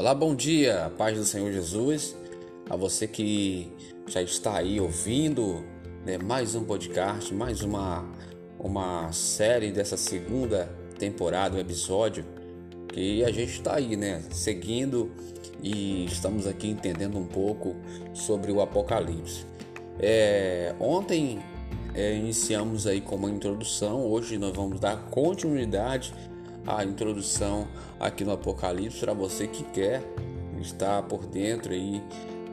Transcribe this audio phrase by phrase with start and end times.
[0.00, 2.16] Olá, bom dia, paz do Senhor Jesus,
[2.70, 3.70] a você que
[4.06, 5.62] já está aí ouvindo
[6.06, 8.08] né, mais um podcast, mais uma,
[8.58, 12.24] uma série dessa segunda temporada, um episódio,
[12.88, 15.12] que a gente está aí, né, seguindo
[15.62, 17.76] e estamos aqui entendendo um pouco
[18.14, 19.44] sobre o Apocalipse.
[19.98, 21.40] É, ontem
[21.94, 26.14] é, iniciamos aí com uma introdução, hoje nós vamos dar continuidade
[26.78, 30.02] a introdução aqui no Apocalipse para você que quer
[30.60, 32.02] estar por dentro aí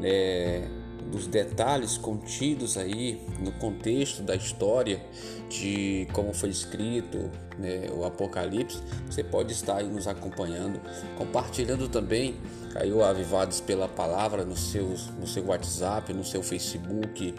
[0.00, 0.68] né,
[1.10, 5.00] dos detalhes contidos aí no contexto da história
[5.48, 10.80] de como foi escrito né, o Apocalipse, você pode estar aí nos acompanhando,
[11.16, 12.36] compartilhando também
[12.74, 17.34] aí o Avivados pela Palavra no seu, no seu WhatsApp, no seu Facebook,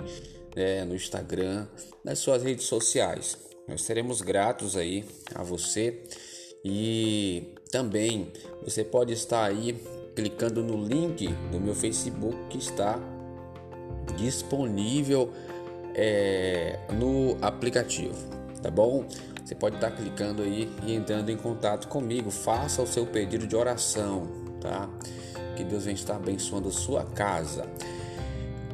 [0.56, 1.68] né, no Instagram,
[2.04, 3.38] nas suas redes sociais.
[3.68, 5.04] Nós seremos gratos aí
[5.36, 6.04] a você
[6.64, 8.32] e também
[8.64, 9.82] você pode estar aí
[10.16, 13.00] clicando no link do meu Facebook que está
[14.18, 15.32] disponível
[15.94, 18.16] é, no aplicativo,
[18.62, 19.06] tá bom?
[19.48, 22.30] Você pode estar clicando aí e entrando em contato comigo.
[22.30, 24.28] Faça o seu pedido de oração,
[24.60, 24.90] tá?
[25.56, 27.66] Que Deus venha estar abençoando a sua casa.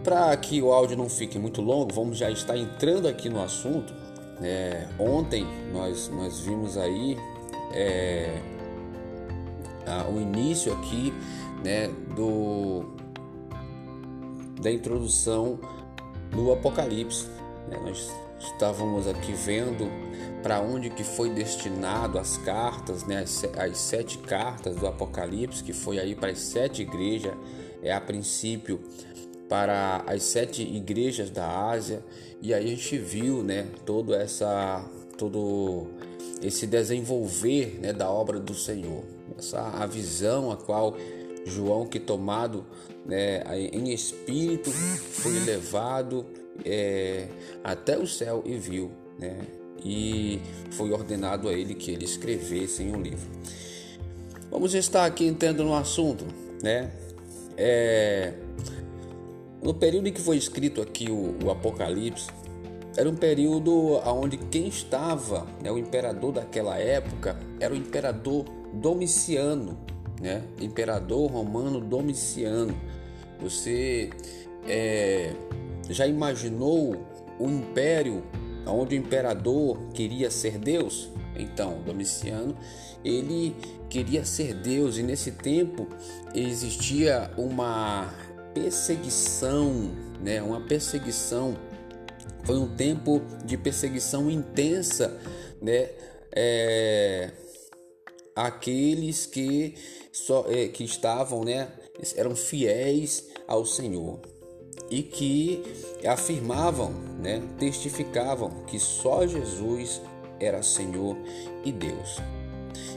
[0.03, 3.93] Para que o áudio não fique muito longo, vamos já estar entrando aqui no assunto.
[4.41, 7.17] É, ontem nós, nós vimos aí
[7.71, 8.41] é,
[9.85, 11.13] a, o início aqui
[11.63, 12.85] né, do,
[14.61, 15.59] da introdução
[16.31, 17.27] do Apocalipse.
[17.69, 17.79] Né?
[17.83, 19.89] Nós estávamos aqui vendo
[20.41, 25.71] para onde que foi destinado as cartas, né, as, as, sete cartas do Apocalipse, que
[25.71, 27.33] foi aí para as sete igrejas,
[27.81, 28.81] é a princípio
[29.47, 32.03] para as sete igrejas da Ásia,
[32.41, 34.83] e aí a gente viu, né, todo essa
[35.17, 35.87] todo
[36.43, 39.03] esse desenvolver né, da obra do Senhor,
[39.37, 40.95] essa a visão a qual
[41.45, 42.65] João, que tomado
[43.05, 46.25] né, em espírito, foi levado
[46.65, 47.27] é,
[47.63, 49.39] até o céu e viu, né,
[49.83, 50.39] e
[50.71, 53.29] foi ordenado a ele que ele escrevesse em um livro.
[54.49, 56.25] Vamos estar aqui entrando no assunto,
[56.61, 56.91] né?
[57.57, 58.33] É,
[59.63, 62.27] no período em que foi escrito aqui o, o Apocalipse,
[62.95, 69.77] era um período onde quem estava, né, o imperador daquela época, era o imperador Domiciano,
[70.19, 70.43] né?
[70.59, 72.75] Imperador romano Domiciano.
[73.39, 74.09] Você
[74.67, 75.33] é,
[75.89, 76.95] já imaginou
[77.39, 78.23] o império
[78.65, 81.09] onde o imperador queria ser Deus?
[81.35, 82.55] Então, Domiciano,
[83.03, 83.55] ele
[83.89, 85.87] queria ser Deus e nesse tempo
[86.33, 88.11] existia uma
[88.53, 90.41] perseguição, né?
[90.41, 91.55] Uma perseguição
[92.43, 95.19] foi um tempo de perseguição intensa,
[95.61, 95.89] né?
[96.35, 97.31] É,
[98.35, 99.75] aqueles que
[100.11, 101.67] só é, que estavam, né?
[102.15, 104.19] Eram fiéis ao Senhor
[104.89, 105.63] e que
[106.05, 107.41] afirmavam, né?
[107.57, 110.01] Testificavam que só Jesus
[110.39, 111.17] era Senhor
[111.63, 112.17] e Deus.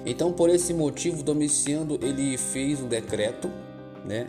[0.04, 3.50] Então, por esse motivo, Domiciano ele fez um decreto,
[4.04, 4.28] né?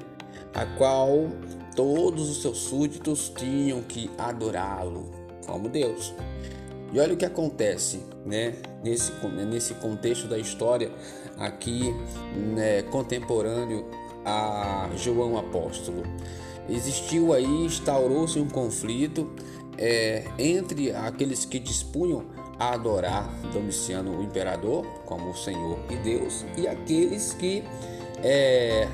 [0.53, 1.29] A qual
[1.75, 5.11] todos os seus súditos tinham que adorá-lo
[5.45, 6.13] como Deus.
[6.91, 8.55] E olha o que acontece, né?
[8.83, 9.11] Nesse,
[9.49, 10.91] nesse contexto da história
[11.37, 11.93] aqui
[12.55, 13.85] né, contemporâneo
[14.25, 16.03] a João Apóstolo.
[16.69, 19.29] Existiu aí, instaurou-se um conflito
[19.77, 22.25] é, entre aqueles que dispunham
[22.59, 27.63] a adorar Domiciano, o imperador, como o Senhor e Deus, e aqueles que
[28.23, 28.87] é,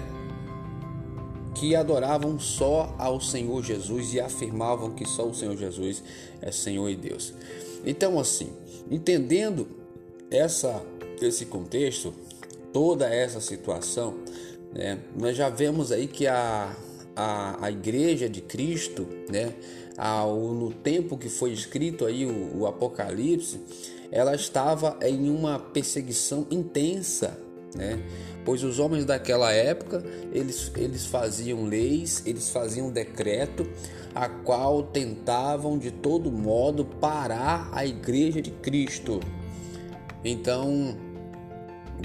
[1.63, 6.03] que adoravam só ao Senhor Jesus e afirmavam que só o Senhor Jesus
[6.41, 7.33] é Senhor e Deus.
[7.85, 8.49] Então, assim,
[8.91, 9.65] entendendo
[10.29, 10.83] essa,
[11.21, 12.13] esse contexto,
[12.73, 14.13] toda essa situação,
[14.73, 16.75] né, nós já vemos aí que a,
[17.15, 19.53] a, a igreja de Cristo, né,
[19.97, 23.61] ao, no tempo que foi escrito aí o, o Apocalipse,
[24.11, 27.39] ela estava em uma perseguição intensa,
[27.75, 27.99] né?
[28.45, 33.67] pois os homens daquela época eles, eles faziam leis, eles faziam decreto,
[34.13, 39.19] a qual tentavam de todo modo parar a igreja de Cristo.
[40.23, 40.95] Então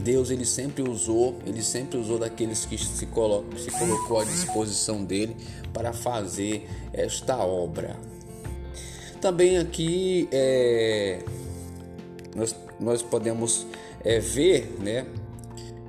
[0.03, 5.05] Deus ele sempre usou, ele sempre usou daqueles que se, colocou, se colocou à disposição
[5.05, 5.37] dele
[5.73, 7.97] para fazer esta obra.
[9.21, 11.19] Também aqui é,
[12.35, 13.67] nós, nós podemos
[14.05, 15.05] é, ver, né?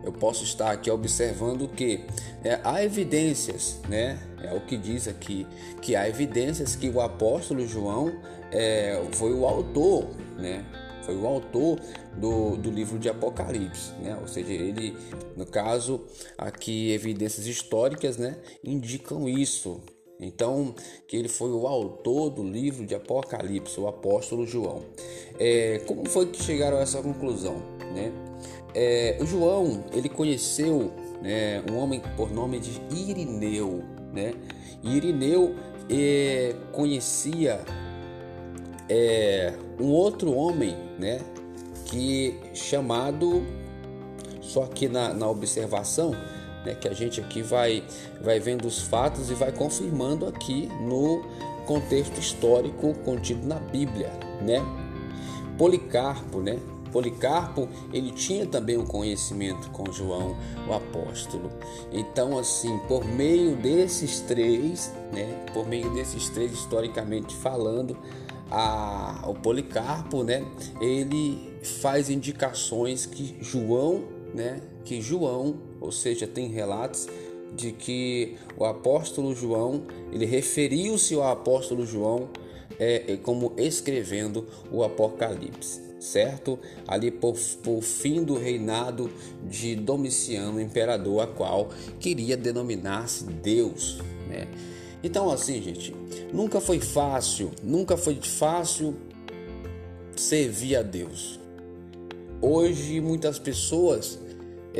[0.03, 2.05] Eu posso estar aqui observando que
[2.43, 4.19] é, há evidências, né?
[4.41, 5.45] É o que diz aqui,
[5.81, 8.13] que há evidências que o apóstolo João
[8.51, 10.07] é, foi o autor,
[10.37, 10.65] né?
[11.09, 11.79] foi o autor
[12.17, 14.15] do, do livro de Apocalipse, né?
[14.21, 14.95] Ou seja, ele,
[15.35, 16.05] no caso,
[16.37, 19.81] aqui evidências históricas, né, indicam isso.
[20.19, 20.75] Então,
[21.07, 24.81] que ele foi o autor do livro de Apocalipse, o apóstolo João.
[25.39, 27.55] É, como foi que chegaram a essa conclusão,
[27.93, 28.11] né?
[28.75, 33.81] É, o João, ele conheceu né, um homem por nome de Irineu,
[34.13, 34.33] né?
[34.83, 35.55] Irineu
[35.89, 37.61] é, conhecia
[38.89, 41.19] é, um outro homem, né?
[41.85, 43.41] Que chamado,
[44.41, 46.11] só que na, na observação,
[46.65, 47.83] né, que a gente aqui vai,
[48.21, 51.23] vai vendo os fatos e vai confirmando aqui no
[51.65, 54.11] contexto histórico contido na Bíblia,
[54.41, 54.59] né?
[55.57, 56.59] Policarpo, né?
[56.91, 60.35] Policarpo, ele tinha também um conhecimento com João,
[60.67, 61.51] o apóstolo.
[61.91, 67.97] Então, assim, por meio desses três, né, por meio desses três historicamente falando,
[68.49, 70.43] a, o Policarpo, né,
[70.81, 74.03] ele faz indicações que João,
[74.33, 77.07] né, que João, ou seja, tem relatos
[77.55, 82.29] de que o apóstolo João, ele referiu-se ao apóstolo João
[82.77, 86.57] é, como escrevendo o Apocalipse certo?
[86.87, 89.11] Ali por, por fim do reinado
[89.47, 94.47] de Domiciano, imperador, a qual queria denominar-se Deus, né?
[95.03, 95.95] Então, assim, gente,
[96.33, 98.95] nunca foi fácil, nunca foi fácil
[100.15, 101.39] servir a Deus.
[102.41, 104.19] Hoje, muitas pessoas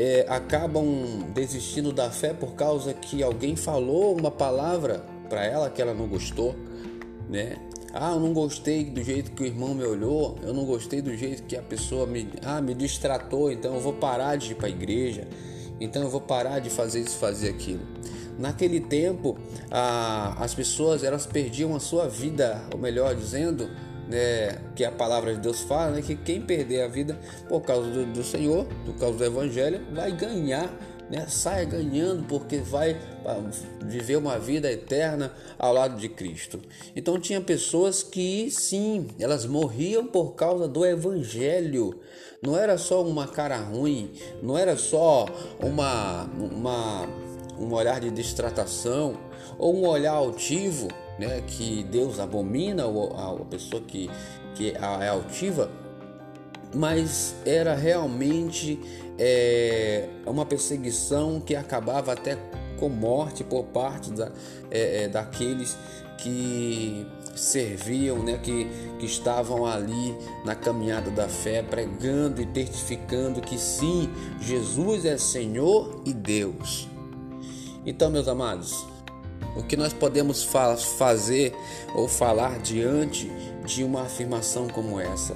[0.02, 5.82] é, acabam desistindo da fé por causa que alguém falou uma palavra para ela que
[5.82, 6.56] ela não gostou,
[7.28, 7.58] né?
[7.92, 11.14] Ah, eu não gostei do jeito que o irmão me olhou, eu não gostei do
[11.14, 14.68] jeito que a pessoa me, ah, me distratou, então eu vou parar de ir para
[14.68, 15.28] a igreja,
[15.78, 17.82] então eu vou parar de fazer isso, fazer aquilo.
[18.38, 19.36] Naquele tempo,
[19.70, 23.68] as pessoas elas perdiam a sua vida, ou melhor dizendo,
[24.10, 27.18] né, que a palavra de Deus fala, né, que quem perder a vida
[27.48, 30.70] por causa do, do Senhor, por causa do Evangelho, vai ganhar
[31.10, 31.26] né?
[31.68, 32.96] Ganhando porque vai
[33.26, 33.42] ah,
[33.84, 36.60] viver uma vida eterna ao lado de Cristo.
[36.94, 41.98] Então tinha pessoas que sim, elas morriam por causa do evangelho.
[42.40, 45.26] Não era só uma cara ruim, não era só
[45.60, 47.06] uma, uma
[47.60, 49.14] um olhar de distratação
[49.58, 54.10] ou um olhar altivo, né, que Deus abomina a pessoa que,
[54.54, 55.70] que é altiva,
[56.74, 58.80] mas era realmente
[59.18, 62.38] é, uma perseguição que acabava até
[62.78, 64.32] com morte por parte da,
[64.70, 65.76] é, é, daqueles
[66.16, 68.66] que serviam, né, que,
[68.98, 74.10] que estavam ali na caminhada da fé, pregando e testificando que sim,
[74.40, 76.89] Jesus é Senhor e Deus.
[77.84, 78.86] Então, meus amados,
[79.56, 81.54] o que nós podemos fa fazer
[81.94, 83.30] ou falar diante
[83.64, 85.34] de uma afirmação como essa?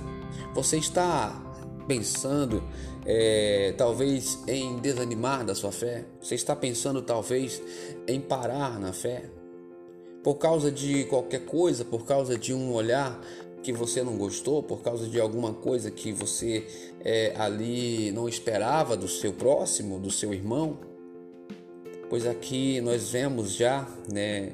[0.55, 1.41] Você está
[1.89, 2.63] pensando
[3.07, 6.05] é, talvez em desanimar da sua fé?
[6.21, 7.63] Você está pensando talvez
[8.07, 9.25] em parar na fé?
[10.23, 13.19] Por causa de qualquer coisa, por causa de um olhar
[13.63, 16.67] que você não gostou, por causa de alguma coisa que você
[17.03, 20.94] é, ali não esperava do seu próximo, do seu irmão?
[22.09, 24.53] Pois aqui nós vemos já, né,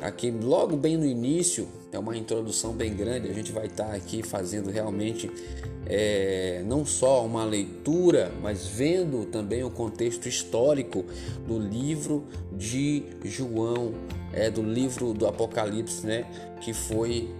[0.00, 4.22] aqui logo bem no início, é uma introdução bem grande, a gente vai estar aqui
[4.22, 5.30] fazendo realmente
[5.86, 11.04] é, não só uma leitura, mas vendo também o contexto histórico
[11.48, 13.94] do livro de João,
[14.32, 16.24] é, do livro do Apocalipse, né,
[16.60, 17.30] que foi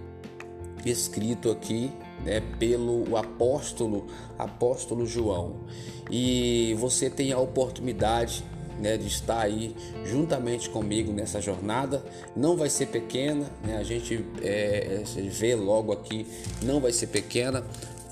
[0.85, 1.91] escrito aqui
[2.25, 5.61] né, pelo apóstolo apóstolo João.
[6.09, 8.43] E você tem a oportunidade
[8.81, 12.03] né, de estar aí juntamente comigo nessa jornada.
[12.35, 16.25] Não vai ser pequena, né, a gente é, é vê logo aqui,
[16.63, 17.63] não vai ser pequena,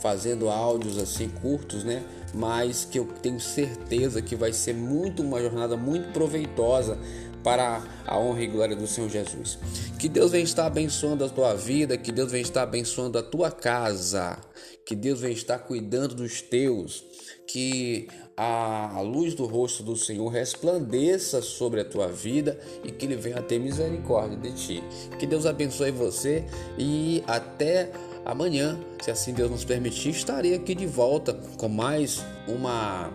[0.01, 2.03] fazendo áudios assim curtos, né?
[2.33, 6.97] Mas que eu tenho certeza que vai ser muito uma jornada muito proveitosa
[7.43, 9.59] para a honra e glória do Senhor Jesus.
[9.97, 13.51] Que Deus venha estar abençoando a tua vida, que Deus venha estar abençoando a tua
[13.51, 14.37] casa,
[14.85, 17.03] que Deus venha estar cuidando dos teus,
[17.47, 23.15] que a luz do rosto do Senhor resplandeça sobre a tua vida e que Ele
[23.15, 24.83] venha ter misericórdia de ti.
[25.19, 26.45] Que Deus abençoe você
[26.77, 27.91] e até
[28.23, 33.11] amanhã, se assim Deus nos permitir, estarei aqui de volta com mais uma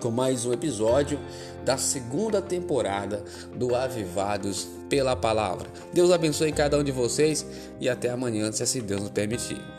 [0.00, 1.18] com mais um episódio
[1.64, 3.22] da segunda temporada
[3.54, 5.68] do Avivados pela Palavra.
[5.92, 7.46] Deus abençoe cada um de vocês
[7.80, 9.77] e até amanhã, se assim Deus nos permitir.